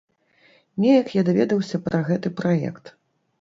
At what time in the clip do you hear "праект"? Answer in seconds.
2.41-2.85